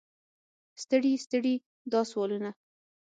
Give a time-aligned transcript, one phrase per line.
[0.83, 1.55] ستړي ستړي
[1.91, 2.49] دا سوالونه.